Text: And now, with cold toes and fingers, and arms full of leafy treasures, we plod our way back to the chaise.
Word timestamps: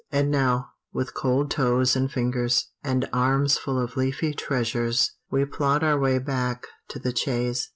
And 0.11 0.31
now, 0.31 0.69
with 0.91 1.13
cold 1.13 1.51
toes 1.51 1.95
and 1.95 2.11
fingers, 2.11 2.71
and 2.83 3.07
arms 3.13 3.59
full 3.59 3.79
of 3.79 3.95
leafy 3.95 4.33
treasures, 4.33 5.11
we 5.29 5.45
plod 5.45 5.83
our 5.83 5.99
way 5.99 6.17
back 6.17 6.65
to 6.87 6.97
the 6.97 7.15
chaise. 7.15 7.69